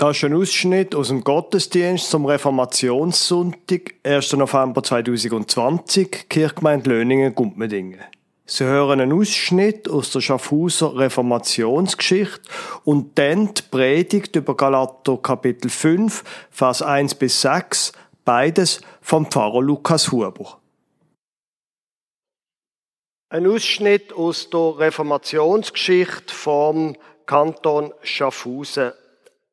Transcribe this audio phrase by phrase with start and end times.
[0.00, 4.32] Das ist ein Ausschnitt aus dem Gottesdienst zum Reformationssonntag, 1.
[4.32, 8.00] November 2020, Kirchgemeinde Löningen, Gumpmedingen.
[8.46, 12.48] Sie hören einen Ausschnitt aus der Schaffhauser Reformationsgeschichte
[12.84, 17.92] und dann die Predigt über Galater Kapitel 5, Vers 1 bis 6,
[18.24, 20.60] beides vom Pfarrer Lukas Huber.
[23.28, 26.96] Ein Ausschnitt aus der Reformationsgeschichte vom
[27.26, 28.92] Kanton Schaffhausen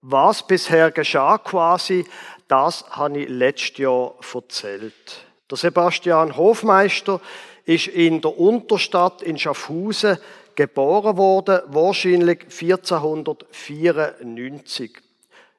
[0.10, 2.06] was bisher geschah quasi,
[2.48, 4.94] das habe ich letztes Jahr erzählt.
[5.52, 7.20] Der Sebastian Hofmeister
[7.66, 10.18] ist in der Unterstadt in Schaffhausen
[10.56, 14.92] geboren worden, wahrscheinlich 1494.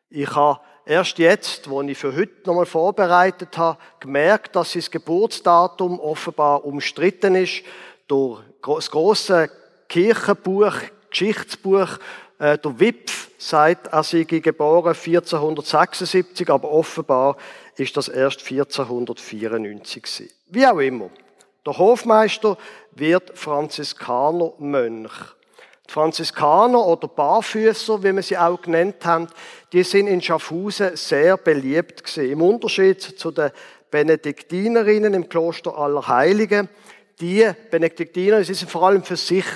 [0.09, 6.01] Ich habe erst jetzt, wo ich für heute nochmal vorbereitet habe, gemerkt, dass sein Geburtsdatum
[6.01, 7.65] offenbar umstritten ist
[8.07, 9.51] durch das große
[9.89, 10.73] Kirchenbuch,
[11.11, 11.99] Geschichtsbuch
[12.39, 17.37] der Wipf sagt, er sei geboren 1476, aber offenbar
[17.77, 20.31] ist das erst 1494 gewesen.
[20.49, 21.11] Wie auch immer.
[21.67, 22.57] Der Hofmeister
[22.93, 25.13] wird Franziskaner Mönch.
[25.89, 29.29] Die Franziskaner oder Barfüßer, wie man sie auch genannt haben,
[29.73, 32.33] die sind in Schaffhausen sehr beliebt gewesen.
[32.33, 33.51] Im Unterschied zu den
[33.91, 36.69] Benediktinerinnen im Kloster Allerheiligen.
[37.21, 39.47] Die Benediktiner, sie sind vor allem für sich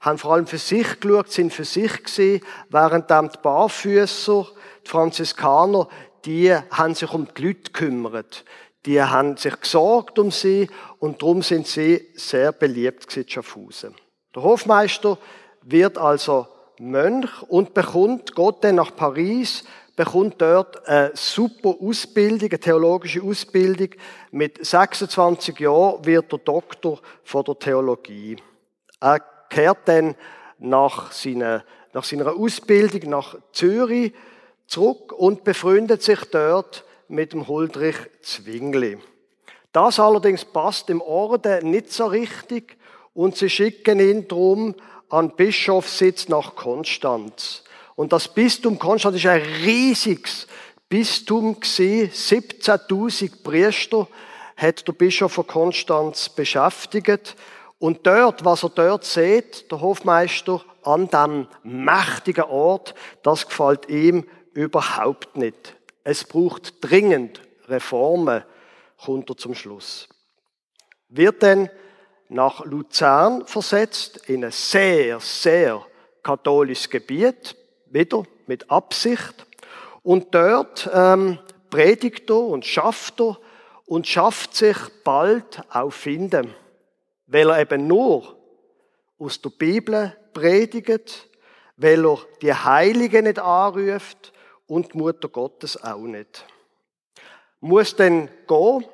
[0.00, 4.46] haben vor allem für sich geschaut, sind für sich gesehen, während die Barfüßer,
[4.84, 5.88] die Franziskaner,
[6.24, 8.44] die haben sich um die Leute gekümmert.
[8.84, 13.94] Die haben sich gesorgt um sie und darum sind sie sehr beliebt in Schaffhausen.
[14.34, 15.18] Der Hofmeister
[15.62, 16.46] wird also
[16.78, 19.64] Mönch und bekommt, geht dann nach Paris,
[19.96, 23.88] bekommt dort eine super Ausbildung, eine theologische Ausbildung.
[24.30, 28.36] Mit 26 Jahren wird er Doktor von der Theologie.
[29.00, 30.14] Er kehrt dann
[30.58, 34.12] nach seiner, nach seiner Ausbildung nach Zürich
[34.66, 38.98] zurück und befreundet sich dort mit dem Huldrich Zwingli.
[39.72, 42.76] Das allerdings passt dem Orden nicht so richtig
[43.14, 44.74] und sie schicken ihn drum
[45.08, 47.62] an Bischofssitz nach Konstanz.
[47.94, 50.46] Und das Bistum Konstanz ist ein riesiges
[50.88, 52.10] Bistum gewesen.
[52.10, 54.08] 17.000 Priester
[54.56, 57.36] hat der Bischof von Konstanz beschäftigt.
[57.78, 64.24] Und dort, was er dort sieht, der Hofmeister, an dem mächtigen Ort, das gefällt ihm
[64.54, 65.76] überhaupt nicht.
[66.04, 68.44] Es braucht dringend Reformen,
[69.04, 70.08] kommt er zum Schluss.
[71.08, 71.68] Wird dann
[72.28, 75.84] nach Luzern versetzt, in ein sehr, sehr
[76.22, 77.56] katholisches Gebiet,
[77.86, 79.46] wieder mit Absicht.
[80.02, 81.38] Und dort ähm,
[81.68, 83.38] predigt er und schafft er
[83.84, 86.54] und schafft sich bald auch finden
[87.26, 88.36] weil er eben nur
[89.18, 91.28] aus der Bibel predigt,
[91.76, 94.32] weil er die Heiligen nicht anruft
[94.66, 96.44] und die Mutter Gottes auch nicht.
[97.60, 98.84] Muss dann gehen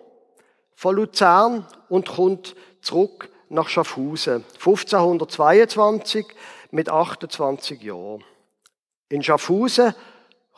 [0.75, 4.45] von Luzern und kommt zurück nach Schaffhausen.
[4.55, 6.27] 1522
[6.71, 8.25] mit 28 Jahren.
[9.09, 9.95] In Schaffhausen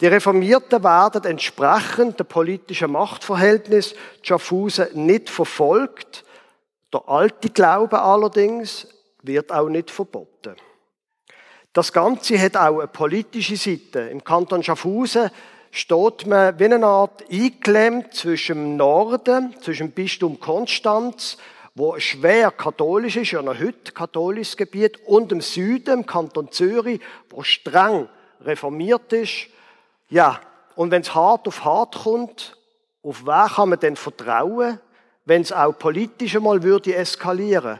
[0.00, 6.24] Die Reformierten werden entsprechend der politischen Machtverhältnis Schaffhausen nicht verfolgt.
[6.92, 8.88] Der alte Glaube allerdings
[9.22, 10.56] wird auch nicht verboten.
[11.72, 14.00] Das Ganze hat auch eine politische Seite.
[14.00, 15.30] Im Kanton Schaffhausen
[15.70, 21.36] steht man wie eine Art eingeklemmt zwischen dem Norden, zwischen dem Bistum Konstanz,
[21.76, 27.00] wo schwer katholisch ist, ja noch heute katholisches Gebiet, und dem Süden, im Kanton Zürich,
[27.28, 28.08] wo streng
[28.40, 29.46] reformiert ist.
[30.08, 30.40] Ja,
[30.74, 32.56] und wenn es hart auf hart kommt,
[33.04, 34.80] auf wen kann man denn vertrauen,
[35.24, 37.78] wenn es auch politisch einmal würde eskalieren?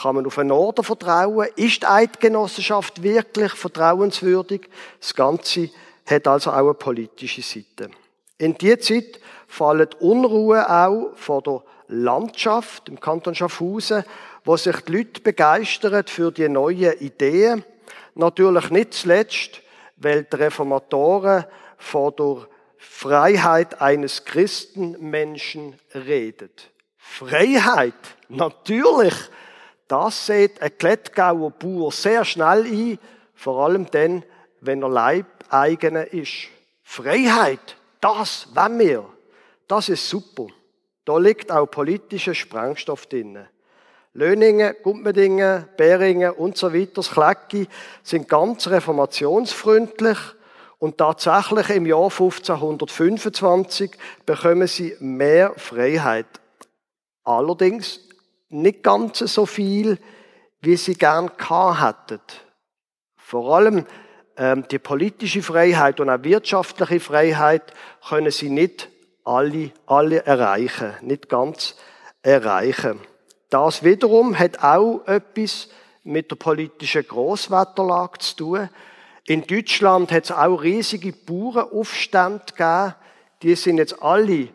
[0.00, 1.48] Kann man auf einen Orden vertrauen?
[1.56, 4.68] Ist die Eidgenossenschaft wirklich vertrauenswürdig?
[5.00, 5.70] Das Ganze
[6.06, 7.90] hat also auch eine politische Seite.
[8.38, 14.04] In dieser Zeit fallen Unruhe auch von der Landschaft im Kanton Schaffhausen,
[14.44, 17.64] wo sich die Leute begeistern für die neuen Ideen.
[18.14, 19.62] Natürlich nicht zuletzt,
[19.96, 21.44] weil die Reformatoren
[21.78, 26.70] von der Freiheit eines Christenmenschen redet.
[26.96, 27.94] Freiheit,
[28.28, 29.14] natürlich
[29.88, 32.98] das sieht ein Klettgauer Bauer sehr schnell ein,
[33.34, 34.24] vor allem dann,
[34.60, 36.48] wenn er Leibeigener ist.
[36.82, 39.04] Freiheit, das wollen wir.
[39.68, 40.46] Das ist super.
[41.04, 43.46] Da liegt auch politischer Sprengstoff drin.
[44.14, 47.66] Löningen, Gumpmedingen, Beringen und so weiter, das Klecki,
[48.02, 50.18] sind ganz reformationsfreundlich
[50.78, 53.90] und tatsächlich im Jahr 1525
[54.24, 56.26] bekommen sie mehr Freiheit.
[57.24, 58.00] Allerdings
[58.48, 59.98] nicht ganz so viel,
[60.60, 62.22] wie sie gern gehabt hätten.
[63.16, 63.86] Vor allem
[64.36, 67.72] ähm, die politische Freiheit und auch wirtschaftliche Freiheit
[68.08, 68.88] können sie nicht
[69.24, 71.76] alle, alle erreichen, nicht ganz
[72.22, 73.00] erreichen.
[73.50, 75.68] Das wiederum hat auch etwas
[76.02, 78.68] mit der politischen Großwetterlage zu tun.
[79.26, 82.94] In Deutschland hat es auch riesige Bauernaufstände gegeben.
[83.42, 84.48] Die sind jetzt alle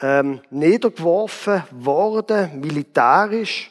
[0.00, 3.70] ähm, niedergeworfen worden, militärisch.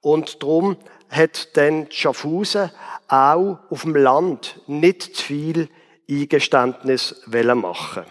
[0.00, 0.76] Und darum
[1.10, 2.70] hat dann Schaffhausen
[3.08, 5.68] auch auf dem Land nicht zu viel
[6.10, 8.04] Eingeständnis machen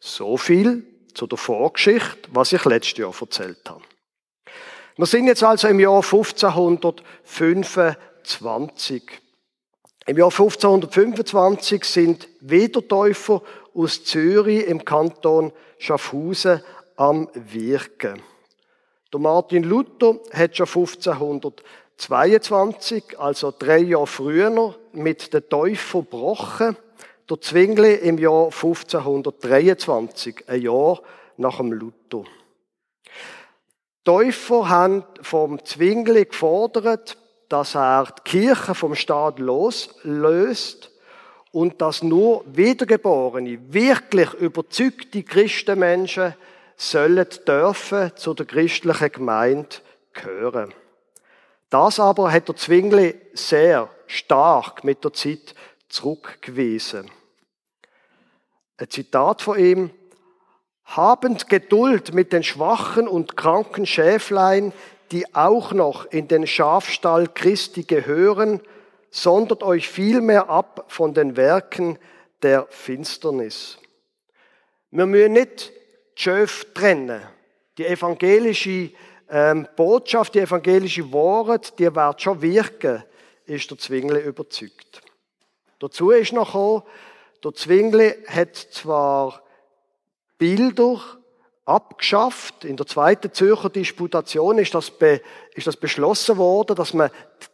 [0.00, 0.84] So viel
[1.14, 3.82] zu der Vorgeschichte, was ich letztes Jahr erzählt habe.
[4.96, 9.02] Wir sind jetzt also im Jahr 1525.
[10.06, 13.42] Im Jahr 1525 sind Wiedertäufer
[13.78, 16.60] aus Zürich im Kanton Schaffhausen
[16.96, 18.20] am Wirken.
[19.12, 26.76] Der Martin Luther hat schon 1522, also drei Jahre früher, mit den Täufern gebrochen.
[27.30, 31.00] Der Zwingli im Jahr 1523, ein Jahr
[31.36, 32.24] nach dem Luther.
[33.04, 33.10] Die
[34.04, 37.16] Täufer haben vom Zwingli gefordert,
[37.48, 40.90] dass er die Kirche vom Staat loslöst
[41.52, 46.34] und dass nur Wiedergeborene, wirklich überzeugte Christenmenschen
[46.76, 49.76] sollen dürfen zu der christlichen Gemeinde
[50.12, 50.74] gehören.
[51.70, 55.54] Das aber hat der Zwingli sehr stark mit der Zeit
[55.88, 57.10] zurückgewiesen.
[58.78, 59.90] Ein Zitat von ihm.
[60.84, 64.72] Habend Geduld mit den schwachen und kranken Schäflein,
[65.10, 68.62] die auch noch in den Schafstall Christi gehören,
[69.10, 71.98] sondert euch vielmehr ab von den Werken
[72.42, 73.78] der Finsternis.
[74.90, 75.72] Wir müssen nicht
[76.16, 77.22] die Schöf trennen.
[77.76, 78.90] Die evangelische
[79.30, 83.04] ähm, Botschaft, die evangelische Wahrheit, die wird schon wirken,
[83.44, 85.02] ist der Zwingli überzeugt.
[85.78, 86.82] Dazu ist noch gekommen,
[87.44, 89.42] der Zwingli hat zwar
[90.38, 91.00] Bilder
[91.64, 92.64] abgeschafft.
[92.64, 95.20] In der zweiten Zürcher Disputation ist das, be,
[95.54, 97.47] ist das beschlossen worden, dass man ähm,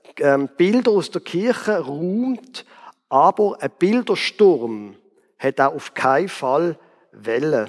[0.57, 2.65] Bilder aus der Kirche räumt,
[3.09, 4.97] aber ein Bildersturm
[5.39, 6.79] hat auch auf keinen Fall
[7.13, 7.69] Welle,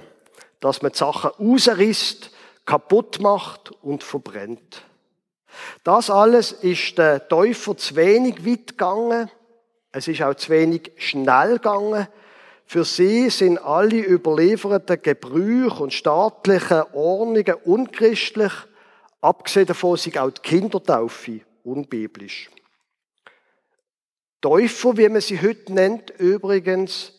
[0.60, 2.32] dass man die Sachen rausrisst,
[2.66, 4.84] kaputt macht und verbrennt.
[5.84, 9.30] Das alles ist der Täufer zu wenig weit gegangen.
[9.92, 12.08] Es ist auch zu wenig schnell gegangen.
[12.66, 18.52] Für sie sind alle überlieferten Gebrüche und staatlichen Ordnungen unchristlich.
[19.22, 22.50] Abgesehen davon sind auch die Kindertaufe unbiblisch.
[24.42, 27.14] Täufer, wie man sie heute nennt, übrigens,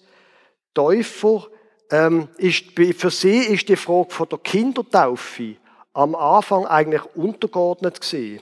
[0.75, 1.49] Täufer,
[1.91, 2.65] ähm, ist,
[2.97, 5.57] für sie ist die Frage von der Kindertaufe
[5.93, 8.41] am Anfang eigentlich untergeordnet gewesen.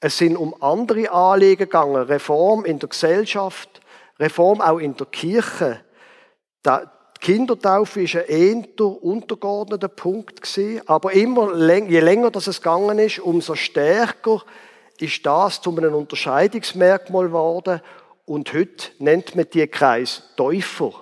[0.00, 3.80] Es sind um andere Anliegen gegangen, Reform in der Gesellschaft,
[4.18, 5.80] Reform auch in der Kirche.
[6.64, 6.70] Die
[7.20, 13.18] Kindertaufe ist ein eher untergeordneter Punkt gewesen, aber immer, je länger das es gegangen ist,
[13.18, 14.42] umso stärker
[15.02, 17.80] ist das zu einem Unterscheidungsmerkmal geworden
[18.26, 20.92] und heute nennt man die Kreis Täufer.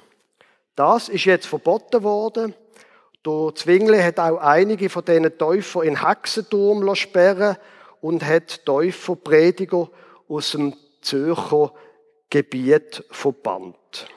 [0.75, 2.55] Das ist jetzt verboten worden.
[3.25, 7.57] Der Zwingli hat auch einige von diesen Täufer in Hexenturm sperren
[7.99, 9.89] und hat Täuferprediger
[10.27, 11.73] aus dem Zürcher
[12.29, 14.07] Gebiet verbannt.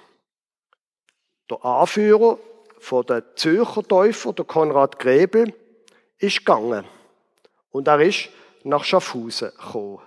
[1.50, 2.38] Der Anführer
[2.78, 5.52] von der Zürcher Täufer, der Konrad Grebel,
[6.18, 6.84] ist gegangen.
[7.70, 8.28] Und er ist
[8.62, 10.00] nach Schaffhausen gekommen.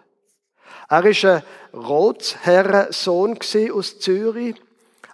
[0.90, 3.38] Er ist ein Rotsherrensohn
[3.74, 4.56] aus Zürich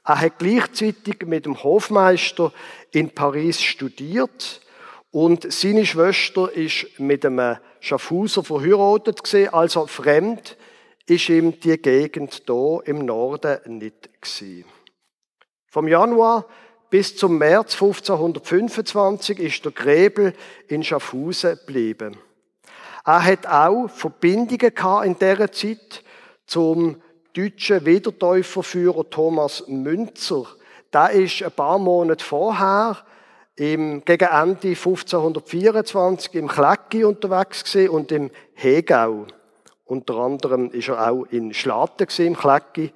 [0.05, 2.51] Er hat gleichzeitig mit dem Hofmeister
[2.91, 4.62] in Paris studiert
[5.12, 10.57] und seine Schwester ist mit einem Schaffhauser verheiratet gesehen, also fremd
[11.05, 14.65] ist ihm die Gegend hier im Norden nicht gewesen.
[15.67, 16.48] Vom Januar
[16.89, 20.33] bis zum März 1525 ist der Gräbel
[20.67, 22.17] in Schaffhausen geblieben.
[23.05, 26.03] Er hat auch Verbindungen gehabt in dieser Zeit
[26.45, 27.01] zum
[27.33, 30.45] deutschen Wiedertäuferführer Thomas Münzer.
[30.93, 32.97] Der ist ein paar Monate vorher
[33.55, 39.25] im, gegen Ende 1524 im Klecki unterwegs gewesen und im Hegau.
[39.85, 42.93] Unter anderem ist er auch in Schlatten im Klecki.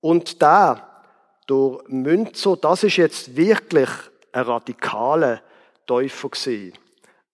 [0.00, 1.02] Und da,
[1.46, 3.88] durch Münzer, das ist jetzt wirklich
[4.32, 5.42] ein radikaler
[5.86, 6.72] Täufer gewesen,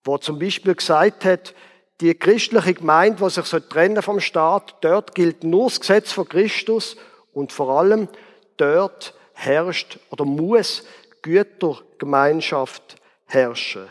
[0.04, 1.54] wo zum Beispiel gesagt hat,
[2.00, 6.96] die christliche Gemeinde, die sich trennen vom Staat, dort gilt nur das Gesetz von Christus
[7.32, 8.08] und vor allem
[8.56, 10.84] dort herrscht oder muss
[11.22, 13.86] Gütergemeinschaft herrschen.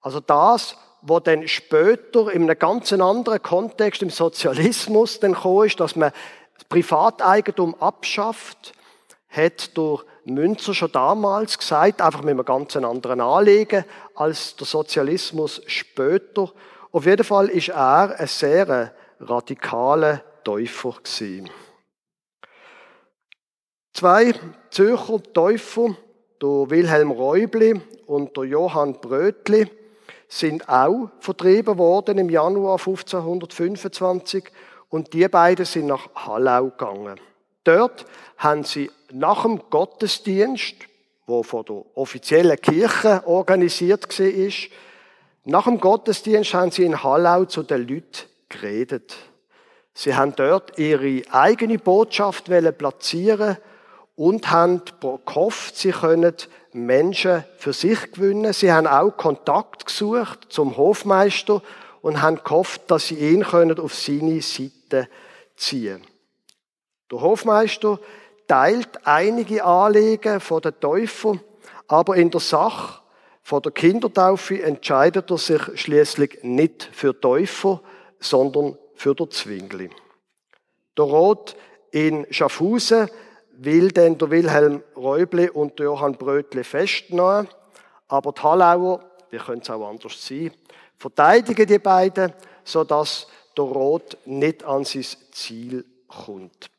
[0.00, 5.80] Also das, was dann später in einem ganz anderen Kontext im Sozialismus dann gekommen ist,
[5.80, 6.12] dass man
[6.54, 8.72] das Privateigentum abschafft,
[9.28, 13.84] hat durch Münzer schon damals gesagt, einfach mit einem ganz anderen Anliegen
[14.14, 16.52] als der Sozialismus später.
[16.92, 20.96] Auf jeden Fall ist er ein sehr radikaler Täufer.
[23.92, 24.34] Zwei
[24.70, 25.96] Zürcher Täufer,
[26.42, 29.68] der Wilhelm Räubli und der Johann Brötli,
[30.26, 34.50] sind auch vertrieben worden im Januar 1525
[34.88, 37.20] und die beiden sind nach Hallau gegangen.
[37.64, 38.04] Dort
[38.36, 40.74] haben sie nach dem Gottesdienst,
[41.26, 44.52] wo von der offiziellen Kirche organisiert war,
[45.44, 49.16] nach dem Gottesdienst haben sie in Hallau zu den Leuten geredet.
[49.94, 52.44] Sie haben dort ihre eigene Botschaft
[52.78, 53.56] platzieren
[54.16, 56.34] und haben gehofft, sie können
[56.72, 58.52] Menschen für sich gewinnen.
[58.52, 61.62] Sie haben auch Kontakt gesucht zum Hofmeister
[62.02, 65.08] und haben gehofft, dass sie ihn auf seine Seite
[65.56, 66.06] ziehen können.
[67.10, 67.98] Der Hofmeister
[68.46, 71.40] teilt einige Anliegen von den Täufern,
[71.88, 72.99] aber in der Sache
[73.42, 77.80] von der Kindertaufe entscheidet er sich schließlich nicht für Täufer,
[78.18, 79.90] sondern für der Zwingli.
[80.96, 81.56] Der Rot
[81.90, 83.10] in Schaffhausen
[83.52, 87.48] will denn der Wilhelm Räuble und der Johann Brötle festnehmen,
[88.08, 90.52] aber die Hallauer, wie könnte es auch anders sein,
[90.96, 92.32] verteidigen die beiden,
[92.64, 96.70] sodass der Rot nicht an sein Ziel kommt.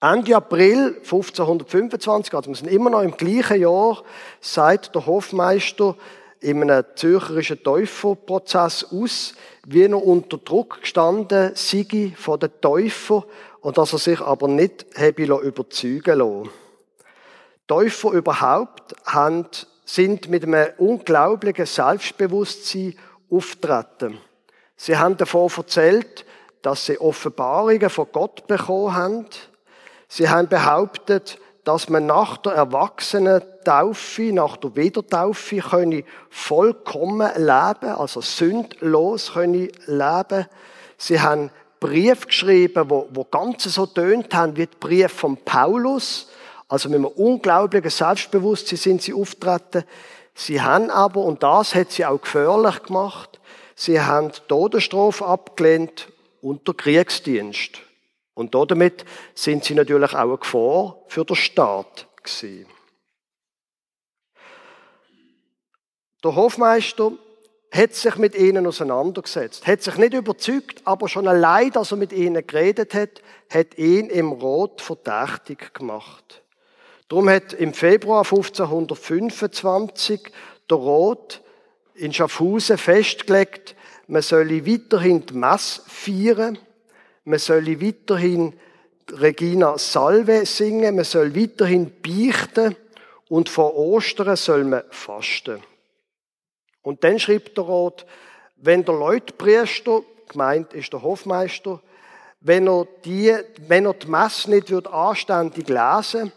[0.00, 4.02] Ende April 1525, also wir sind immer noch im gleichen Jahr,
[4.42, 5.96] sagt der Hofmeister
[6.40, 9.34] in einem zürcherischen Täuferprozess aus,
[9.66, 13.24] wie er unter Druck gestanden sei von den Täufer
[13.62, 16.50] und dass er sich aber nicht habe überzeugen lassen.
[17.66, 19.46] Täufer überhaupt haben,
[19.86, 22.98] sind mit einem unglaublichen Selbstbewusstsein
[23.30, 24.18] auftreten.
[24.76, 26.26] Sie haben davon erzählt,
[26.60, 29.26] dass sie Offenbarungen von Gott bekommen haben,
[30.08, 38.20] Sie haben behauptet, dass man nach der Erwachsenen-Taufe, nach der Wiedertaufe, könne vollkommen leben, also
[38.20, 40.46] sündlos könne leben.
[40.96, 46.28] Sie haben Brief geschrieben, wo, wo ganz so tönt haben wie die Brief von Paulus.
[46.68, 49.84] Also mit einem unglaublichen Selbstbewusstsein sind sie auftreten.
[50.34, 53.40] Sie haben aber, und das hat sie auch gefährlich gemacht,
[53.74, 56.08] sie haben die Todesstrafe abgelehnt
[56.42, 57.80] unter Kriegsdienst.
[58.36, 62.66] Und damit sind sie natürlich auch eine Gefahr für den Staat gewesen.
[66.22, 67.12] Der Hofmeister
[67.72, 72.12] hat sich mit ihnen auseinandergesetzt, hat sich nicht überzeugt, aber schon allein, dass er mit
[72.12, 76.42] ihnen geredet hat, hat ihn im Rot verdächtig gemacht.
[77.08, 80.30] Darum hat im Februar 1525
[80.68, 81.40] der Rot
[81.94, 83.76] in Schaffhausen festgelegt,
[84.08, 86.58] man solle weiterhin die Messe feiern,
[87.26, 88.54] man soll weiterhin
[89.10, 92.76] Regina Salve singen, man soll weiterhin beichten
[93.28, 95.60] und vor Ostern soll man fasten.
[96.82, 98.06] Und dann schreibt der Rot,
[98.56, 101.80] wenn der Leutpriester, gemeint ist der Hofmeister,
[102.40, 103.34] wenn er die,
[103.66, 106.32] wenn er die Messe nicht wird anständig lesen,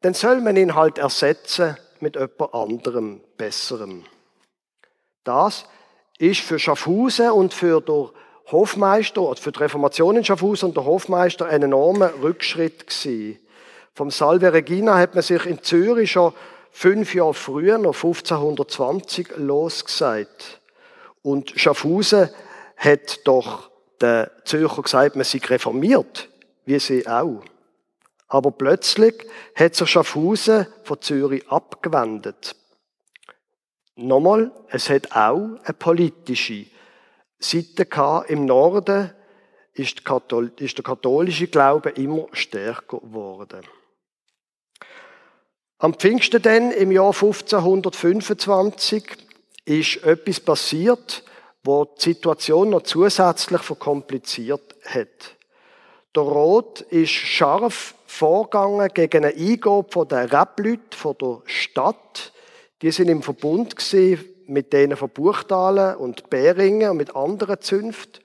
[0.00, 4.04] dann soll man ihn halt ersetzen mit jemand anderem, besserem.
[5.24, 5.66] Das
[6.18, 8.10] ist für Schaffhausen und für der
[8.52, 13.38] Hofmeister, für die Reformation in Schaffhausen der Hofmeister ein enormer Rückschritt gewesen.
[13.94, 16.32] Vom Salve Regina hat man sich in Zürich schon
[16.70, 20.60] fünf Jahre früher, noch 1520, losgesagt.
[21.22, 22.30] Und Schaffhausen
[22.76, 26.28] hat doch der Zürcher gesagt, man sei reformiert,
[26.64, 27.42] wie sie auch.
[28.28, 32.56] Aber plötzlich hat sich Schaffhausen von Zürich abgewendet.
[33.94, 36.64] Nochmal, es hat auch eine politische
[37.42, 38.30] Seite gehabt.
[38.30, 39.10] Im Norden
[39.74, 43.62] ist, der katholische Glaube immer stärker geworden.
[45.78, 49.04] Am Pfingsten dann, im Jahr 1525,
[49.64, 51.24] ist etwas passiert,
[51.64, 55.36] wo die Situation noch zusätzlich verkompliziert hat.
[56.14, 62.32] Der Rot ist scharf vorgegangen gegen einen Eingabe von den Rebleuten von der Stadt.
[62.82, 63.76] Die sind im Verbund
[64.52, 68.22] mit denen von Buchtalen und Beringen und mit anderen Zünften.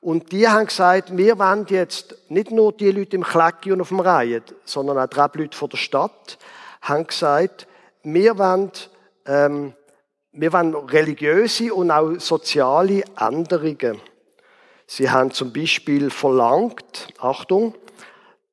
[0.00, 3.88] Und die haben gesagt, wir wollen jetzt nicht nur die Leute im Klecki und auf
[3.88, 6.38] dem Reihen, sondern auch die Rebleute von der Stadt,
[6.82, 7.66] haben gesagt,
[8.02, 8.70] wir wollen,
[9.26, 9.74] ähm,
[10.32, 14.00] wir wollen religiöse und auch soziale Änderungen.
[14.86, 17.74] Sie haben zum Beispiel verlangt, Achtung,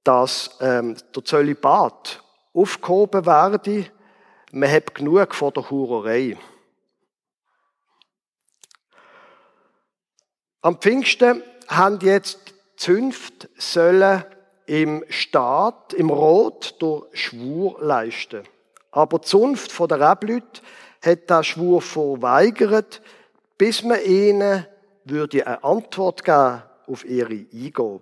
[0.04, 3.86] dass ähm, der Zölibat aufgehoben werde.
[4.52, 6.38] Man hat genug von der Hurerei.
[10.66, 12.40] Am Pfingsten haben jetzt
[12.76, 14.26] Zünft sollen
[14.66, 18.42] im Staat, im Rot, durch Schwur leisten.
[18.90, 20.62] Aber die Zunft der Rebleute
[21.04, 23.04] hat den Schwur verweigert,
[23.60, 24.66] bis man ihnen
[25.04, 28.02] würde eine Antwort geben auf ihre Eingabe.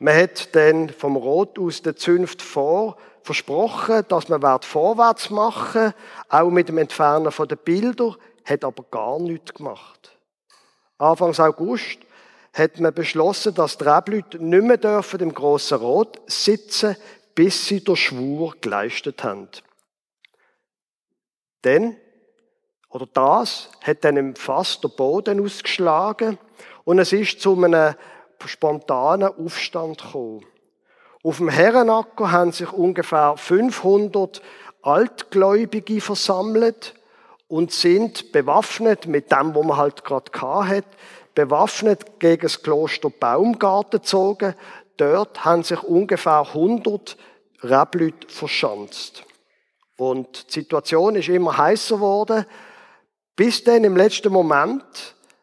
[0.00, 5.94] Man hat dann vom Rot aus der Zunft vor versprochen, dass man vorwärts machen
[6.28, 10.13] auch mit dem Entfernen den Bilder, hat aber gar nichts gemacht.
[11.04, 11.98] Anfangs August
[12.52, 16.96] hat man beschlossen, dass die Rebleute nicht mehr dürfen im Grossen Rot sitzen,
[17.34, 19.48] bis sie den Schwur geleistet haben.
[21.64, 21.96] Denn
[22.88, 26.38] oder das hat dann im Fass der Boden ausgeschlagen
[26.84, 27.96] und es ist zu einem
[28.46, 30.46] spontanen Aufstand gekommen.
[31.24, 34.42] Auf dem Herrenacker haben sich ungefähr 500
[34.82, 36.94] Altgläubige versammelt
[37.48, 40.32] und sind bewaffnet mit dem, was man halt gerade
[40.68, 40.86] hat,
[41.34, 44.54] bewaffnet gegen das Kloster Baumgarten gezogen.
[44.96, 47.16] Dort haben sich ungefähr 100
[47.62, 49.24] Rebleute verschanzt.
[49.96, 52.46] Und die Situation ist immer heißer geworden.
[53.36, 54.84] Bis dann im letzten Moment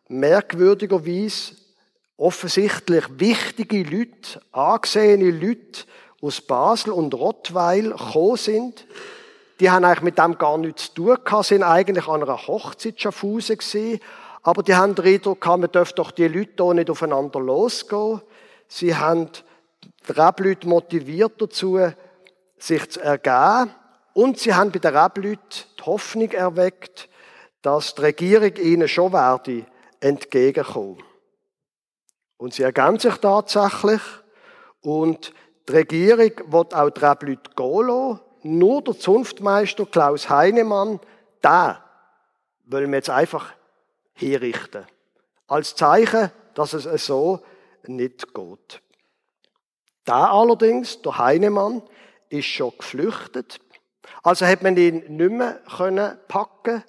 [0.07, 1.55] merkwürdigerweise
[2.17, 5.85] offensichtlich wichtige Leute, angesehene Leute
[6.21, 8.85] aus Basel und Rottweil gekommen sind.
[9.61, 12.99] Die haben eigentlich mit dem gar nichts zu tun gehabt, sind eigentlich an einer Hochzeit
[12.99, 13.99] Schaffhausen gewesen,
[14.41, 18.21] aber die haben den Eindruck gehabt, man dürfte doch die Leute hier nicht aufeinander losgehen.
[18.67, 19.29] Sie haben
[20.07, 21.79] die Rebleute motiviert dazu,
[22.57, 23.69] sich zu ergeben.
[24.13, 25.39] Und sie haben bei den Rebleuten
[25.79, 27.07] die Hoffnung erweckt,
[27.61, 29.67] dass die Regierung ihnen schon werde
[29.99, 31.03] entgegenkommen.
[32.37, 34.01] Und sie ergänzen sich tatsächlich
[34.81, 35.33] und
[35.69, 38.30] die Regierung wird auch die Rebleute gehen lassen.
[38.43, 40.99] Nur der Zunftmeister Klaus Heinemann,
[41.41, 41.83] da
[42.65, 43.53] wollen wir jetzt einfach
[44.13, 44.85] herrichten.
[45.47, 47.41] Als Zeichen, dass es so
[47.85, 48.81] nicht geht.
[50.05, 51.83] Da allerdings, der Heinemann,
[52.29, 53.59] ist schon geflüchtet.
[54.23, 56.83] Also hat man ihn nicht mehr können packen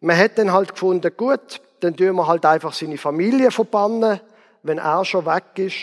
[0.00, 4.20] man hat dann halt gefunden, gut, dann tun wir halt einfach seine Familie verbannen,
[4.62, 5.76] wenn er schon weg ist.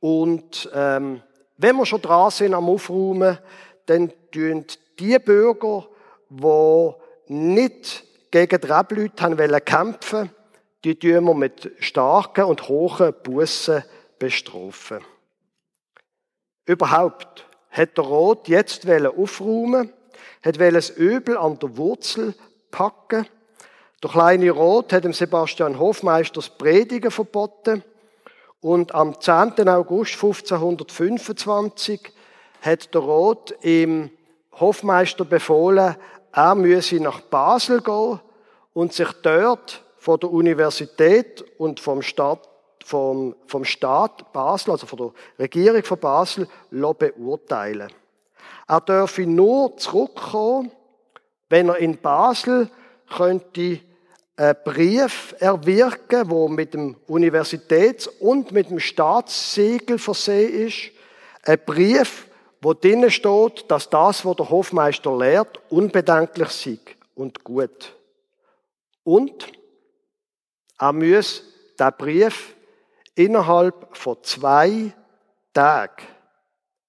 [0.00, 1.22] Und ähm,
[1.56, 3.38] wenn wir schon dran sind am Aufräumen,
[3.86, 4.64] dann tun
[4.98, 5.86] die Bürger,
[6.28, 6.92] die
[7.32, 10.30] nicht gegen die Rebleute wollen kämpfen,
[10.84, 13.84] die tun wir mit starken und hohen Bussen
[14.18, 15.04] bestrafen.
[16.66, 19.92] Überhaupt hat der Rot jetzt aufräumen,
[20.42, 22.34] hat das Übel an der Wurzel
[22.70, 23.26] packen
[24.02, 27.84] der kleine Roth hat dem Sebastian Hofmeister das Predigen verboten
[28.62, 29.68] und am 10.
[29.68, 32.00] August 1525
[32.62, 34.10] hat der Roth im
[34.52, 35.96] Hofmeister befohlen,
[36.32, 38.20] er müsse nach Basel gehen
[38.72, 42.48] und sich dort von der Universität und vom Staat,
[42.84, 47.92] vom, vom Staat Basel, also von der Regierung von Basel, beurteilen.
[48.66, 50.70] Er dürfe nur zurückkommen,
[51.48, 52.70] wenn er in Basel
[53.14, 53.80] könnte
[54.36, 60.92] einen Brief erwirken, wo mit dem Universitäts- und mit dem Staatssiegel versehen ist.
[61.44, 62.26] Ein Brief,
[62.60, 66.78] wo drinnen steht, dass das, was der Hofmeister lehrt, unbedenklich sei
[67.14, 67.94] und gut.
[69.02, 69.46] Und
[70.78, 71.42] er muss
[71.78, 72.54] den Brief
[73.14, 74.92] innerhalb von zwei
[75.52, 76.06] Tagen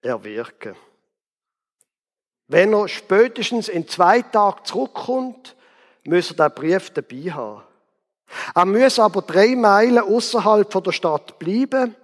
[0.01, 0.75] erwirken.
[2.47, 5.55] Wenn er spätestens in zwei Tagen zurückkommt,
[6.03, 7.63] müssen den Brief dabei haben.
[8.55, 11.95] Er muss aber drei Meilen außerhalb der Stadt bleiben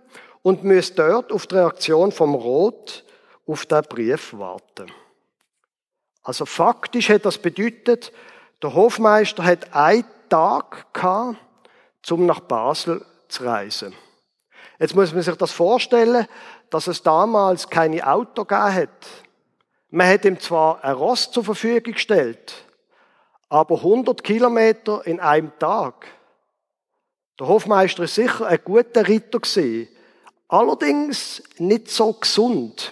[0.41, 3.03] und muss dort auf die Reaktion vom Rot
[3.47, 4.91] auf den Brief warten.
[6.23, 8.11] Also faktisch hat das bedeutet,
[8.61, 11.37] der Hofmeister hat einen Tag gehabt,
[12.11, 13.93] um nach Basel zu reisen.
[14.79, 16.27] Jetzt muss man sich das vorstellen,
[16.69, 19.07] dass es damals keine Auto gegeben hat.
[19.89, 22.65] Man hat ihm zwar ein Ross zur Verfügung gestellt,
[23.49, 26.07] aber 100 Kilometer in einem Tag.
[27.39, 29.87] Der Hofmeister ist sicher ein guter Ritter gewesen,
[30.49, 32.91] allerdings nicht so gesund.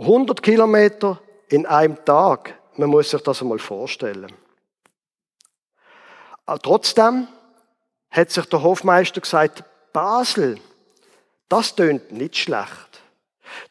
[0.00, 4.32] 100 Kilometer in einem Tag, man muss sich das einmal vorstellen.
[6.46, 7.28] Aber trotzdem
[8.10, 10.58] hat sich der Hofmeister gesagt, Basel,
[11.50, 13.02] das tönt nicht schlecht.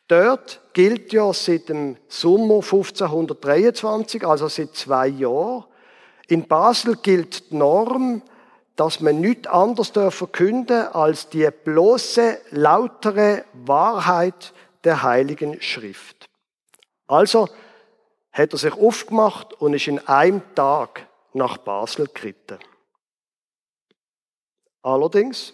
[0.07, 5.65] Dort gilt ja seit dem Sommer 1523, also seit zwei Jahren,
[6.27, 8.21] in Basel gilt die Norm,
[8.75, 16.29] dass man nichts anderes verkünden als die bloße, lautere Wahrheit der Heiligen Schrift.
[17.07, 17.49] Also
[18.31, 22.59] hat er sich aufgemacht und ist in einem Tag nach Basel geritten.
[24.81, 25.53] Allerdings,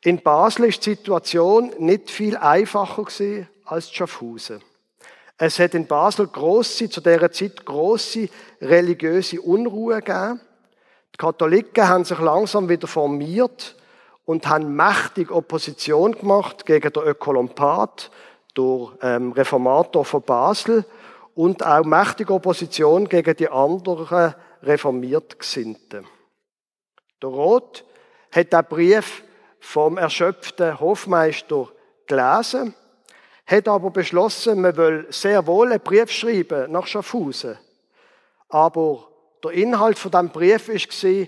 [0.00, 4.62] in Basel ist die Situation nicht viel einfacher gewesen als Schaffhausen.
[5.38, 8.28] Es hat in Basel große, zu dieser Zeit große
[8.60, 10.40] religiöse Unruhe gegeben.
[11.14, 13.76] Die Katholiken haben sich langsam wieder formiert
[14.24, 18.10] und haben mächtig Opposition gemacht gegen den Ökolompat,
[18.56, 20.84] der ähm, Reformator von Basel,
[21.34, 26.06] und auch mächtige Opposition gegen die anderen reformiert Gesinnten.
[27.22, 27.84] Der Roth
[28.30, 29.24] hat den Brief
[29.60, 31.68] vom erschöpften Hofmeister
[32.06, 32.74] gelesen,
[33.46, 37.58] hat aber beschlossen, man will sehr wohl einen Brief schreiben nach Schaffhausen.
[38.48, 39.08] Aber
[39.42, 41.26] der Inhalt von diesem Brief war,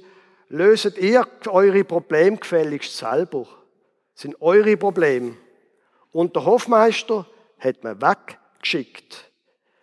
[0.55, 3.47] löset ihr eure Probleme gefälligst selber.
[4.15, 5.37] Das sind eure Probleme.
[6.13, 7.27] Und der Hofmeister
[7.59, 9.31] hat man weggeschickt.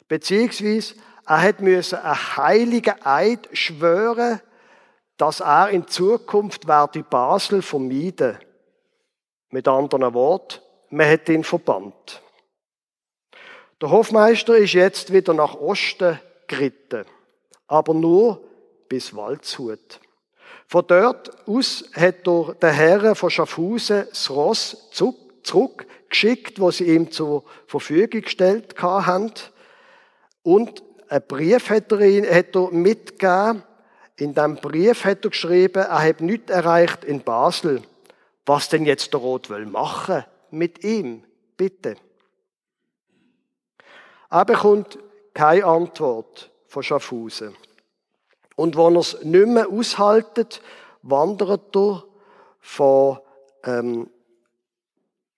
[0.08, 0.96] Beziehungsweise,
[1.28, 4.42] er hat müssen einen heiligen Eid schwören,
[5.18, 8.38] dass er in Zukunft werde Basel vermeiden.
[9.50, 12.22] Mit anderen Worten, man hat ihn verbannt.
[13.82, 17.06] Der Hofmeister ist jetzt wieder nach Osten geritten,
[17.68, 18.42] aber nur
[18.88, 20.00] bis Waldshut.
[20.72, 24.90] Von dort aus hat er den Herren von Schaffhausen das Ross
[25.44, 29.34] zurückgeschickt, wo sie ihm zur Verfügung gestellt haben.
[30.44, 33.64] Und einen Brief hat er, hat er mitgegeben.
[34.16, 37.82] In diesem Brief hat er geschrieben, er hat nichts erreicht in Basel.
[38.46, 41.26] Was denn jetzt der Rot will machen mit ihm?
[41.58, 41.98] Bitte.
[44.30, 44.98] Er bekommt
[45.34, 47.58] keine Antwort von Schaffhausen.
[48.62, 50.62] Und wenn er es nicht mehr aushaltet,
[51.02, 52.04] wandert er
[52.60, 53.18] von,
[53.64, 54.08] ähm,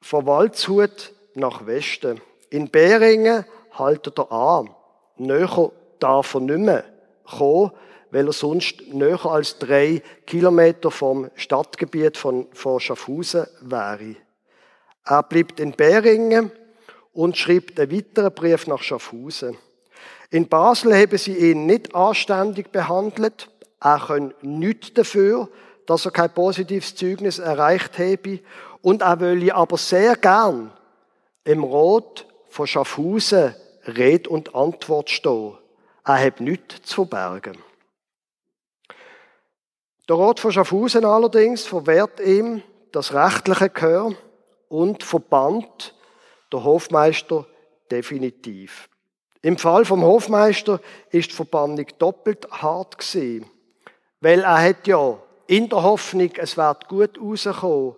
[0.02, 2.20] von Waldshut nach Westen.
[2.50, 4.76] In Beringen haltet er an.
[5.16, 6.84] Näher darf er nicht mehr
[7.24, 7.72] kommen,
[8.12, 14.18] weil er sonst näher als drei Kilometer vom Stadtgebiet von, von Schaffhausen wäre.
[15.06, 16.52] Er bleibt in Beringen
[17.14, 19.58] und schreibt einen weiteren Brief nach Schaffhausen.
[20.34, 23.52] In Basel haben sie ihn nicht anständig behandelt.
[23.80, 25.48] Er kann nichts dafür,
[25.86, 28.40] dass er kein positives Zeugnis erreicht habe.
[28.82, 30.72] Und er will aber sehr gern
[31.44, 33.54] im Rot von Schaffhausen
[33.86, 35.54] Red und Antwort stehen.
[36.04, 37.60] Er hat nichts zu verbergen.
[40.10, 44.16] Der Rat von Schaffhausen allerdings verwehrt ihm das rechtliche Gehör
[44.68, 45.94] und verbannt
[46.52, 47.46] der Hofmeister
[47.92, 48.90] definitiv.
[49.44, 50.80] Im Fall vom Hofmeister
[51.12, 53.46] ist die Verbannung doppelt hart gewesen,
[54.22, 57.96] weil er hat ja in der Hoffnung, es wird gut rauskommen,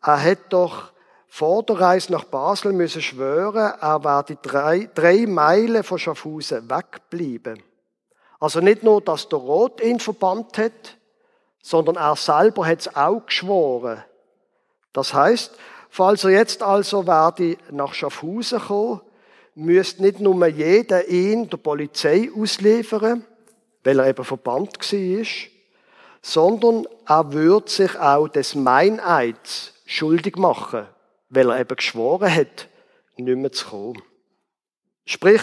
[0.00, 0.92] er hat doch
[1.26, 7.60] vor der Reise nach Basel müssen schwören, er werde drei, drei Meilen von Schaffhausen wegbleiben.
[8.38, 10.96] Also nicht nur, dass der Rot ihn verbannt hat,
[11.60, 14.04] sondern er selber hat es auch geschworen.
[14.92, 15.56] Das heißt,
[15.90, 19.00] falls er jetzt also werde nach Schaffhausen kommen,
[19.58, 23.24] müsste nicht nur jeder ihn der Polizei ausliefern,
[23.82, 25.26] weil er eben verbannt war,
[26.22, 30.86] sondern er würde sich auch des Meineids schuldig machen,
[31.28, 32.68] weil er eben geschworen hat,
[33.16, 34.02] nicht mehr zu kommen.
[35.04, 35.42] Sprich,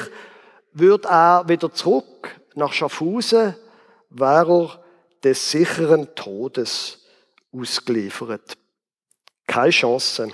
[0.71, 3.55] würde er wieder zurück nach Schaffhausen,
[4.09, 4.83] wäre er
[5.23, 7.03] des sicheren Todes
[7.51, 8.53] ausgeliefert.
[9.47, 10.29] Keine Chance.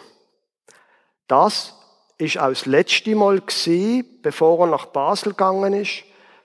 [1.28, 1.74] Das
[2.22, 6.04] ist auch das letzte Mal gewesen, bevor er nach Basel gegangen ist,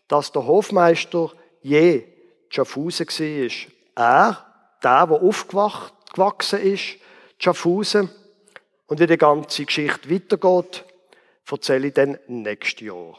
[0.08, 2.04] dass der Hofmeister je
[2.48, 3.56] Schaffhausen war.
[3.94, 4.46] Er,
[4.82, 6.96] der, der aufgewachsen ist,
[7.38, 8.10] Schaffhausen,
[8.86, 10.84] Und wie die ganze Geschichte weitergeht,
[11.50, 13.16] erzähle ich dann nächstes Jahr.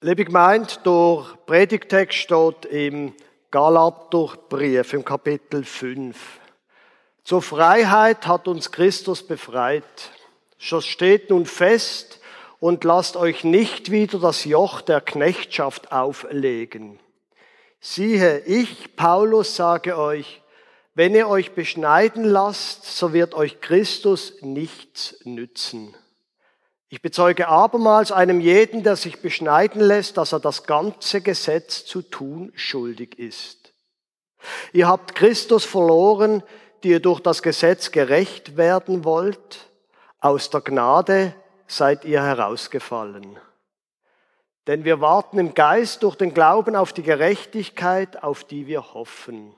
[0.00, 3.14] Liebe Gemeinde, der Predigtext steht im
[3.52, 6.41] Galaterbrief im Kapitel 5.
[7.24, 9.84] Zur Freiheit hat uns Christus befreit.
[10.58, 12.20] So steht nun fest
[12.58, 16.98] und lasst euch nicht wieder das Joch der Knechtschaft auflegen.
[17.80, 20.42] Siehe, ich, Paulus, sage euch,
[20.94, 25.96] wenn ihr euch beschneiden lasst, so wird euch Christus nichts nützen.
[26.88, 32.02] Ich bezeuge abermals einem jeden, der sich beschneiden lässt, dass er das ganze Gesetz zu
[32.02, 33.72] tun schuldig ist.
[34.72, 36.42] Ihr habt Christus verloren,
[36.82, 39.70] die ihr durch das Gesetz gerecht werden wollt.
[40.20, 41.34] Aus der Gnade
[41.66, 43.38] seid ihr herausgefallen.
[44.66, 49.54] Denn wir warten im Geist durch den Glauben auf die Gerechtigkeit, auf die wir hoffen.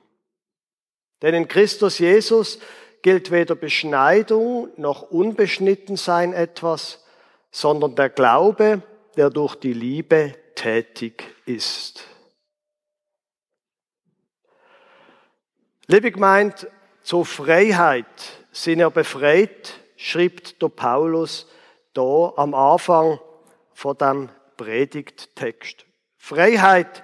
[1.21, 2.59] Denn in Christus Jesus
[3.01, 7.03] gilt weder Beschneidung noch Unbeschnittensein etwas,
[7.51, 8.81] sondern der Glaube,
[9.15, 12.03] der durch die Liebe tätig ist.
[15.87, 16.71] Liebe Gemeinde,
[17.05, 18.07] zur Freiheit
[18.51, 21.47] sind er befreit, schreibt der Paulus
[21.93, 23.19] da am Anfang
[23.73, 25.85] von dem Predigttext.
[26.17, 27.03] Freiheit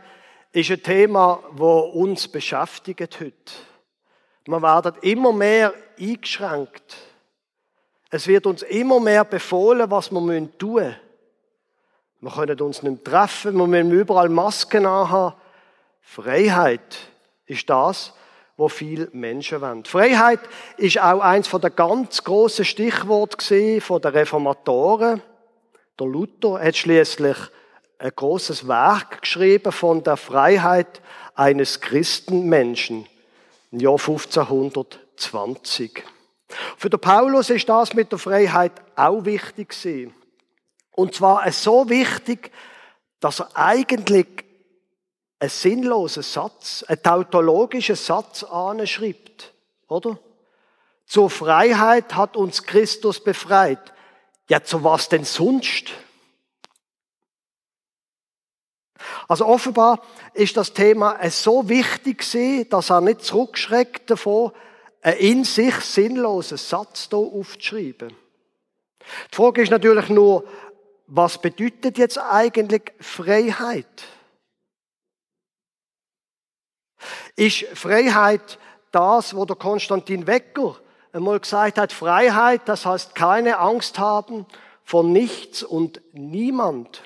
[0.53, 3.51] ist ein Thema, wo uns beschäftigt heute.
[4.47, 6.97] Man werden immer mehr eingeschränkt.
[8.09, 10.95] Es wird uns immer mehr befohlen, was wir tun müssen.
[12.21, 15.35] Wir können uns nicht treffen, wir müssen überall Masken anhaben.
[16.01, 16.97] Freiheit
[17.45, 18.15] ist das,
[18.61, 19.85] was viele Menschen wollen.
[19.85, 20.39] Freiheit
[20.77, 25.21] ist auch eins der ganz grossen Stichworte von den Reformatoren.
[25.99, 27.37] Der Luther hat schließlich
[27.97, 31.01] ein großes Werk geschrieben von der Freiheit
[31.35, 33.07] eines Christenmenschen
[33.71, 36.03] im Jahr 1520.
[36.77, 40.13] Für den Paulus ist das mit der Freiheit auch wichtig gewesen.
[40.91, 42.51] Und zwar so wichtig,
[43.19, 44.27] dass er eigentlich
[45.41, 49.53] einen sinnlosen Satz, einen tautologischen Satz anschreibt,
[49.87, 50.19] oder?
[51.07, 53.91] Zur Freiheit hat uns Christus befreit.
[54.49, 55.89] Ja, zu was denn sonst?
[59.27, 60.03] Also offenbar
[60.35, 62.23] ist das Thema so wichtig
[62.69, 64.53] dass er nicht zurückschreckt davor,
[65.01, 68.09] einen in sich sinnlosen Satz hier aufzuschreiben.
[69.31, 70.43] Die Frage ist natürlich nur,
[71.07, 73.87] was bedeutet jetzt eigentlich Freiheit?
[77.35, 78.59] Ist Freiheit
[78.91, 80.75] das, wo der Konstantin Wecker
[81.13, 84.45] einmal gesagt hat, Freiheit, das heißt keine Angst haben
[84.83, 87.03] vor nichts und niemand.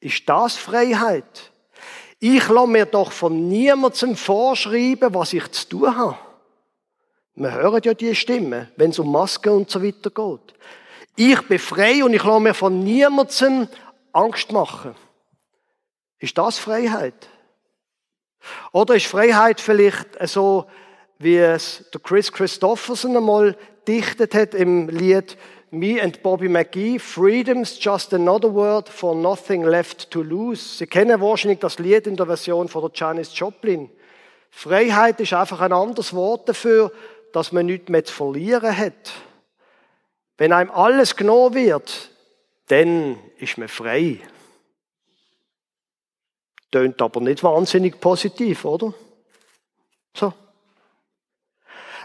[0.00, 1.52] Ist das Freiheit?
[2.18, 6.18] Ich lasse mir doch von niemandem vorschreiben, was ich zu tun habe.
[7.34, 10.54] Wir hören ja die Stimme, wenn es um Masken und so weiter geht.
[11.16, 13.68] Ich bin frei und ich lasse mir von niemandem
[14.12, 14.94] Angst machen.
[16.18, 17.28] Ist das Freiheit?
[18.72, 20.66] Oder ist Freiheit vielleicht so,
[21.18, 23.56] wie es der Chris Christofferson einmal
[23.86, 25.36] dichtet hat im Lied
[25.70, 30.78] Me and Bobby McGee, Freedom's just another word for nothing left to lose.
[30.78, 33.90] Sie kennen wahrscheinlich das Lied in der Version von der Janis Joplin.
[34.50, 36.92] Freiheit ist einfach ein anderes Wort dafür,
[37.32, 39.12] dass man nichts mehr zu verlieren hat.
[40.38, 42.10] Wenn einem alles genommen wird,
[42.68, 44.20] dann ist man frei.
[46.70, 48.92] Tönt aber nicht wahnsinnig positiv, oder?
[50.14, 50.32] So.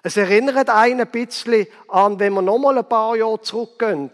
[0.03, 4.11] Es erinnert einen ein bisschen an, wenn wir nochmal ein paar Jahre zurückgehen,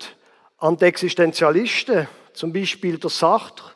[0.57, 3.71] an die Existenzialisten, zum Beispiel der Sartre,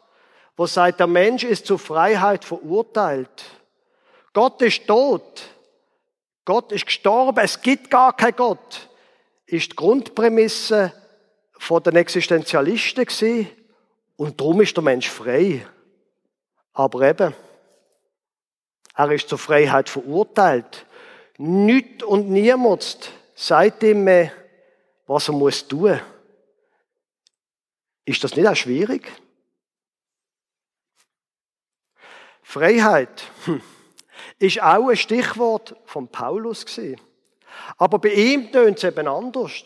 [0.57, 3.45] wo sagt, der Mensch ist zur Freiheit verurteilt.
[4.33, 5.43] Gott ist tot.
[6.43, 8.89] Gott ist gestorben, es gibt gar keinen Gott,
[9.45, 10.91] ist die Grundprämisse
[11.53, 13.47] von den Existenzialisten gewesen.
[14.15, 15.65] Und darum ist der Mensch frei.
[16.73, 17.35] Aber eben,
[18.95, 20.85] er ist zur Freiheit verurteilt.
[21.37, 24.31] Nicht und niemand sagt ihm mehr,
[25.07, 25.99] was er muss tun.
[28.05, 29.11] Ist das nicht auch schwierig?
[32.43, 33.23] Freiheit.
[33.45, 33.61] Hm
[34.41, 36.99] ist auch ein Stichwort von Paulus gewesen.
[37.77, 39.63] Aber bei ihm tönt es eben anders.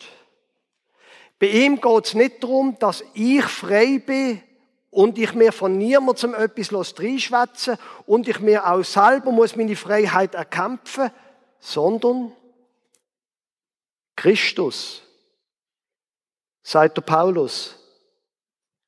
[1.38, 4.42] Bei ihm geht es nicht darum, dass ich frei bin
[4.96, 10.34] und ich mir von niemandem etwas reinschwätzen und ich mir auch selber muss meine Freiheit
[10.34, 11.10] erkämpfen,
[11.60, 12.32] sondern
[14.16, 15.02] Christus,
[16.62, 17.76] sagt der Paulus,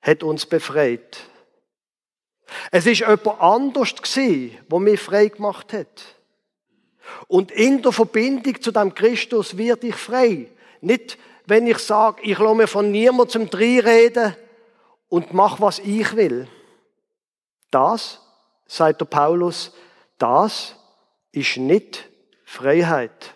[0.00, 1.18] hat uns befreit.
[2.70, 6.16] Es ist jemand anders gewesen, der mich frei gemacht hat.
[7.26, 10.46] Und in der Verbindung zu dem Christus werde ich frei.
[10.80, 14.34] Nicht, wenn ich sage, ich lasse mir von niemandem zum Dreh reden
[15.08, 16.48] und mach, was ich will.
[17.70, 18.20] Das,
[18.66, 19.72] sagt der Paulus,
[20.18, 20.74] das
[21.32, 22.08] ist nicht
[22.44, 23.34] Freiheit,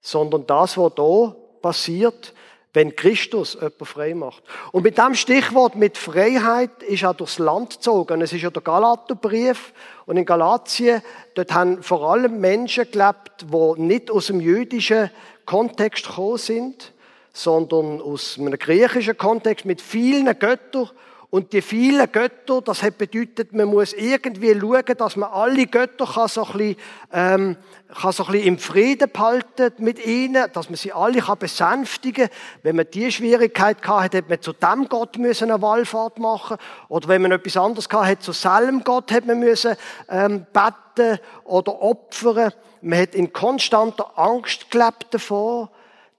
[0.00, 2.34] sondern das, was da passiert,
[2.74, 4.42] wenn Christus jemanden frei macht.
[4.72, 8.20] Und mit dem Stichwort mit Freiheit ist auch durchs Land gezogen.
[8.20, 9.72] Es ist ja der Galaterbrief.
[10.06, 11.00] Und in Galatien,
[11.34, 15.10] dort haben vor allem Menschen gelebt, die nicht aus dem jüdischen
[15.46, 16.92] Kontext gekommen sind,
[17.34, 20.88] sondern aus einem griechischen Kontext mit vielen Göttern.
[21.30, 26.06] Und die vielen Götter, das hat bedeutet, man muss irgendwie schauen, dass man alle Götter
[26.06, 26.76] kann so ein bisschen,
[27.12, 27.56] ähm,
[27.92, 32.28] kann so ein bisschen im Frieden behalten mit ihnen, dass man sie alle kann besänftigen
[32.62, 36.56] Wenn man die Schwierigkeit hatte, hat man zu dem Gott müssen eine Wallfahrt machen.
[36.88, 39.74] Oder wenn man etwas anderes hatte, zu selben Gott hat man müssen
[40.08, 42.52] ähm, beten oder opfern.
[42.80, 45.72] Man hat in konstanter Angst gelebt davor,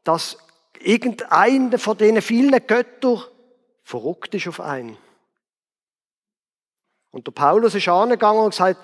[0.04, 0.40] dass
[0.86, 3.24] irgendeiner von diesen vielen Göttern
[3.84, 4.98] verrückt ist auf einen.
[7.12, 8.80] Und der Paulus ist angegangen und gesagt,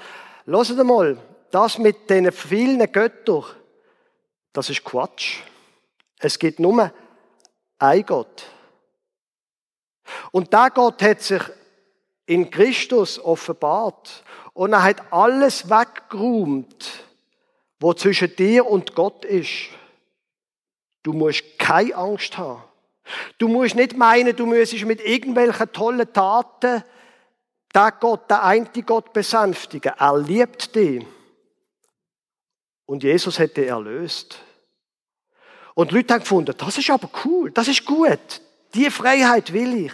[0.45, 1.17] lasst mal,
[1.51, 3.43] das mit den vielen Göttern,
[4.53, 5.39] das ist Quatsch.
[6.19, 6.91] Es gibt nur
[7.77, 8.43] ein Gott.
[10.31, 11.41] Und der Gott hat sich
[12.25, 17.03] in Christus offenbart und er hat alles weggeräumt,
[17.79, 19.69] wo zwischen dir und Gott ist.
[21.03, 22.63] Du musst keine Angst haben.
[23.37, 26.83] Du musst nicht meinen, du müsstest mit irgendwelchen tollen Taten
[27.73, 29.93] der Gott, der eine Gott besänftigen.
[29.97, 31.05] Er liebt dich.
[32.85, 34.39] Und Jesus hat dich erlöst.
[35.73, 38.41] Und die Leute haben gefunden, das ist aber cool, das ist gut.
[38.73, 39.93] Die Freiheit will ich.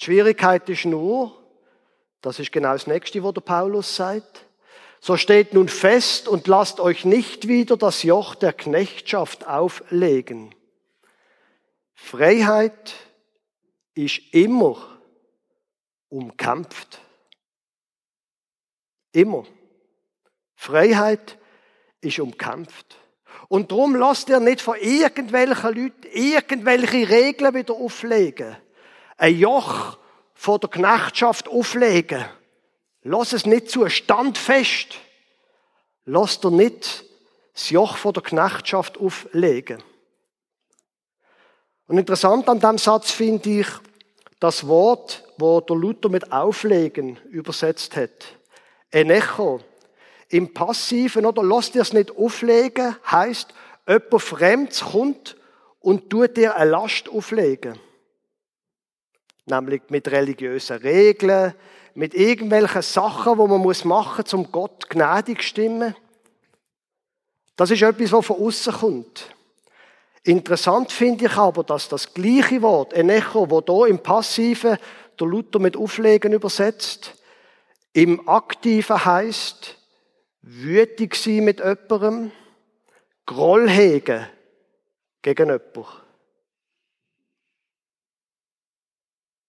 [0.00, 1.40] Die Schwierigkeit ist nur,
[2.20, 4.44] das ist genau das nächste, was der Paulus sagt.
[5.06, 10.54] So steht nun fest und lasst euch nicht wieder das Joch der Knechtschaft auflegen.
[11.92, 12.94] Freiheit
[13.94, 14.98] ist immer
[16.08, 17.02] umkämpft.
[19.12, 19.44] Immer.
[20.54, 21.38] Freiheit
[22.00, 22.96] ist umkämpft.
[23.48, 28.56] Und darum lasst ihr nicht von irgendwelchen Leuten irgendwelche Regeln wieder auflegen.
[29.18, 29.98] Ein Joch
[30.32, 32.24] von der Knechtschaft auflegen.
[33.04, 34.96] Lass es nicht zu, standfest.
[36.04, 37.04] Lass dir nicht
[37.54, 39.82] das Joch von der Knechtschaft auflegen.
[41.86, 43.68] Und interessant an diesem Satz finde ich
[44.40, 48.36] das Wort wo der Luther mit auflegen übersetzt hat.
[48.90, 49.60] Enecho.
[50.28, 53.52] Im Passiven, oder lasst ihr es nicht auflegen, heißt,
[53.86, 55.36] jemand Fremds kommt
[55.80, 57.78] und tut dir eine Last auflegen.
[59.46, 61.54] Nämlich mit religiösen Regeln,
[61.94, 65.94] mit irgendwelchen Sachen, wo man muss machen, zum Gott gnädig stimmen.
[67.56, 69.34] Das ist etwas, was von außen kommt.
[70.24, 74.78] Interessant finde ich aber, dass das gleiche Wort, Enecho, wo da im Passiven
[75.20, 77.14] der Luther mit Auflegen übersetzt.
[77.92, 79.78] Im Aktiven heißt
[80.42, 82.32] wütig sein mit jemandem,
[83.26, 84.26] Groll hegen
[85.22, 85.86] gegen jemanden.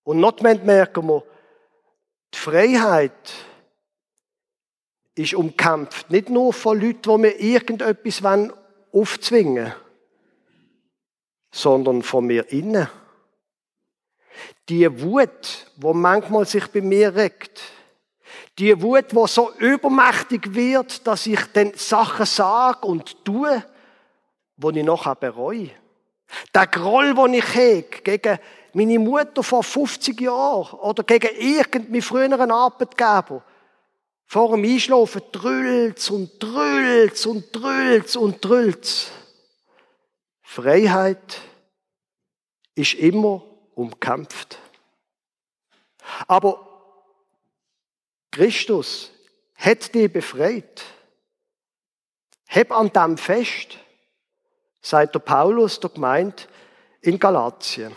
[0.04, 1.24] Und not merken wir,
[2.36, 3.34] die Freiheit
[5.16, 6.10] ist umkämpft.
[6.12, 8.22] Nicht nur von Leuten, die mir irgendetwas
[8.92, 9.76] aufzwingen wollen,
[11.52, 12.90] sondern von mir innen.
[14.68, 17.62] Die Wut, wo manchmal sich bei mir regt,
[18.60, 23.64] die Wut, wo so übermächtig wird, dass ich den Sachen sage und tue,
[24.58, 25.70] wo ich nachher bereue.
[26.54, 28.40] Der Groll, den ich hege gegen
[28.76, 33.42] meine Mutter vor 50 Jahren oder gegen irgendeinen früheren Arbeitgeber,
[34.26, 39.12] vor dem Einschlafen drüllt's und drüllt's und drüllt's und drüllt's.
[40.42, 41.40] Freiheit
[42.76, 43.44] ist immer
[43.76, 44.58] umkämpft.
[46.28, 46.68] Aber
[48.32, 49.12] Christus
[49.56, 50.84] hat dich befreit.
[52.48, 53.78] Heb an dem fest,
[54.82, 56.44] sagt der Paulus der Gemeinde
[57.02, 57.96] in Galatien.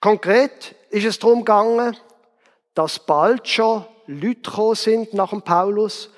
[0.00, 1.96] Konkret ist es darum gegangen,
[2.74, 6.10] dass bald schon Leute gekommen sind nach dem Paulus,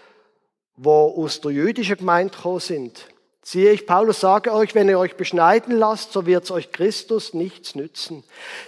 [0.76, 3.06] die aus der jüdischen Gemeinde gekommen sind.
[3.42, 7.32] Siehe ich, Paulus sage euch, wenn ihr euch beschneiden lasst, so wird es euch Christus
[7.32, 8.22] nichts nützen.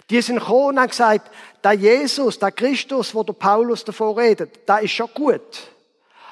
[0.09, 1.31] Die sind gekommen und haben gesagt,
[1.63, 5.69] der Jesus, der Christus, wo der Paulus davor redet, der ist schon gut.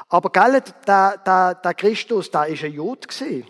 [0.08, 3.46] Aber gell, der, der, der Christus, der ist ein Jude gewesen.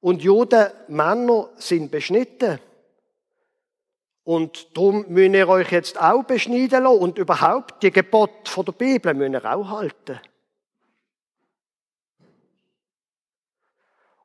[0.00, 2.58] Und Juden, Männer sind beschnitten.
[4.24, 9.14] Und darum müsst ihr euch jetzt auch beschneiden lassen und überhaupt die Gebote der Bibel
[9.14, 10.20] müsst ihr auch halten.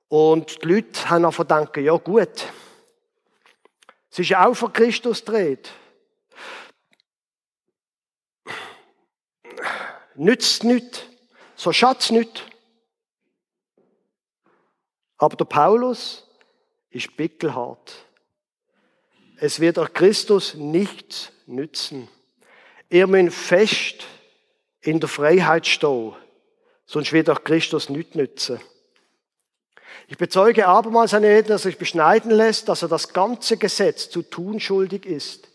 [0.09, 2.51] Und die Leute haben einfach gedacht, ja gut,
[4.09, 5.71] es ist ja auch von Christus dreht.
[10.15, 11.07] Nützt nicht,
[11.55, 12.45] so schatz nicht.
[15.17, 16.27] Aber der Paulus
[16.89, 18.06] ist bickelhart.
[19.39, 22.07] Es wird auch Christus nichts nützen.
[22.89, 24.05] Ihr müsst fest
[24.81, 26.15] in der Freiheit stehen,
[26.85, 28.59] sonst wird auch Christus nichts nützen.
[30.07, 34.21] Ich bezeuge abermals an jeden, dass sich beschneiden lässt, dass er das ganze Gesetz zu
[34.21, 35.49] tun schuldig ist.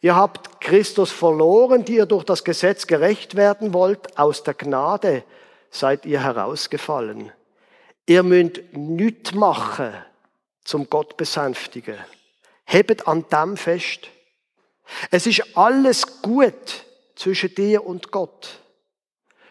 [0.00, 4.18] Ihr habt Christus verloren, die ihr durch das Gesetz gerecht werden wollt.
[4.18, 5.22] Aus der Gnade
[5.70, 7.30] seid ihr herausgefallen.
[8.06, 9.92] Ihr müsst nichts machen
[10.64, 11.98] zum Gott besänftigen.
[12.72, 14.10] Hebt an dem fest.
[15.10, 16.84] Es ist alles gut
[17.16, 18.60] zwischen dir und Gott.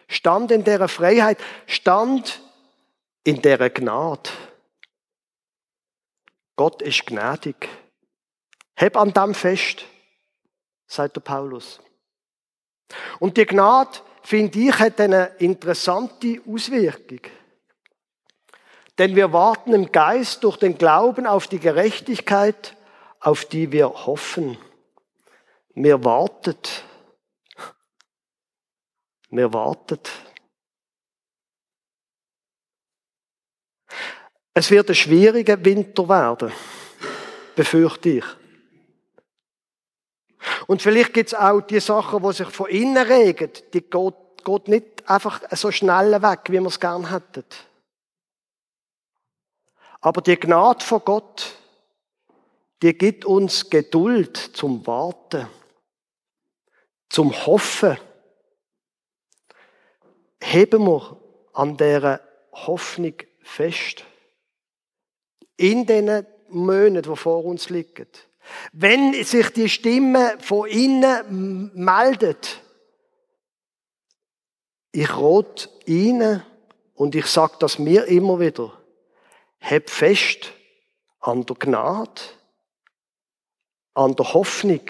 [0.08, 2.40] Stand in der Freiheit, stand
[3.22, 4.30] in der Gnade.
[6.56, 7.68] Gott ist gnädig.
[8.74, 9.84] Heb an dem fest,
[10.86, 11.78] sagt der Paulus.
[13.18, 17.20] Und die Gnade, finde ich, hat eine interessante Auswirkung.
[18.96, 22.76] Denn wir warten im Geist durch den Glauben auf die Gerechtigkeit,
[23.20, 24.58] auf die wir hoffen.
[25.74, 26.84] Mir wartet.
[29.28, 30.10] Mir wartet.
[34.52, 36.52] Es wird ein schwieriger Winter werden,
[37.54, 38.24] befürchte ich.
[40.66, 44.14] Und vielleicht gibt es auch die Sachen, die sich von innen regen, die geht,
[44.44, 47.44] geht nicht einfach so schnell weg, wie wir es gern hätten.
[50.00, 51.54] Aber die Gnade von Gott,
[52.82, 55.46] die gibt uns Geduld zum Warten,
[57.08, 57.98] zum Hoffen.
[60.42, 61.20] Heben wir
[61.52, 62.20] an dieser
[62.52, 64.04] Hoffnung fest.
[65.56, 68.08] In den Monaten, die vor uns liegen.
[68.72, 72.62] Wenn sich die Stimme von innen meldet,
[74.92, 76.42] ich rot ihnen
[76.94, 78.72] und ich sage das mir immer wieder.
[79.58, 80.52] Heb fest
[81.20, 82.20] an der Gnade,
[83.94, 84.82] an der Hoffnung.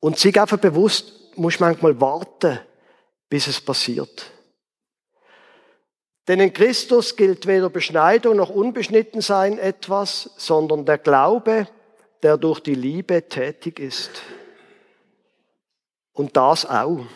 [0.00, 2.60] Und sich einfach bewusst, muss manchmal warten,
[3.28, 4.30] bis es passiert.
[6.28, 11.66] Denn in Christus gilt weder Beschneidung noch Unbeschnittensein etwas, sondern der Glaube,
[12.22, 14.10] der durch die Liebe tätig ist.
[16.12, 17.06] Und das auch.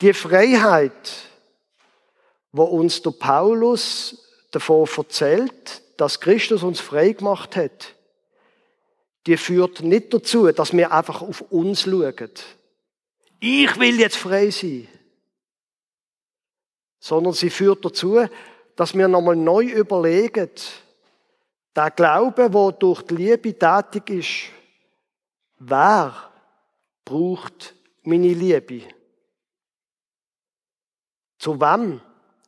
[0.00, 0.92] Die Freiheit,
[2.52, 7.94] wo uns der Paulus davon erzählt, dass Christus uns frei gemacht hat,
[9.26, 12.30] die führt nicht dazu, dass wir einfach auf uns schauen.
[13.40, 14.88] Ich will jetzt frei sein.
[16.98, 18.24] Sondern sie führt dazu,
[18.76, 20.50] dass wir nochmal neu überlegen,
[21.74, 24.52] der Glaube, der durch die Liebe tätig ist,
[25.58, 26.14] wer
[27.04, 28.82] braucht meine Liebe?
[31.38, 32.00] Zu wem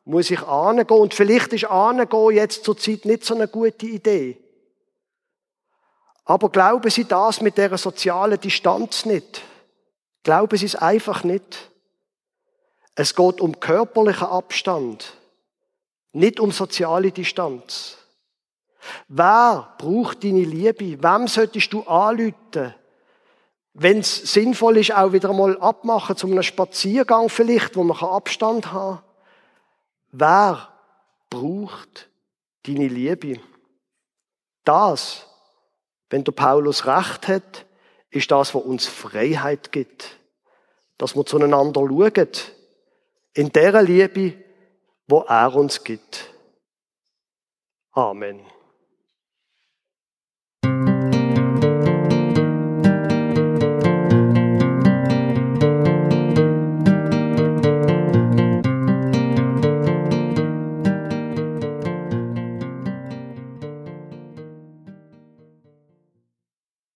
[0.05, 0.87] muss ich angehen.
[0.99, 4.44] Und vielleicht ist angehen jetzt zur Zeit nicht so eine gute Idee.
[6.25, 9.43] Aber glauben Sie das mit der sozialen Distanz nicht.
[10.23, 11.71] Glauben Sie es einfach nicht.
[12.95, 15.15] Es geht um körperlichen Abstand,
[16.13, 17.99] nicht um soziale Distanz.
[19.09, 21.03] Wer braucht deine Liebe?
[21.03, 22.75] Wem solltest du anlüten?
[23.73, 28.73] Wenn es sinnvoll ist, auch wieder mal abmachen, zu einem Spaziergang vielleicht, wo man Abstand
[28.73, 29.03] haben kann.
[30.13, 30.69] Wer
[31.29, 32.09] braucht
[32.63, 33.41] deine Liebe?
[34.65, 35.27] Das,
[36.15, 37.67] wenn der Paulus recht hat,
[38.09, 40.21] ist das, was uns Freiheit gibt.
[40.97, 42.29] Dass wir zueinander schauen.
[43.33, 44.35] In der Liebe,
[45.09, 46.33] wo er uns gibt.
[47.91, 48.47] Amen.